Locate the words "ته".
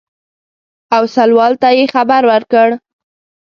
1.61-1.69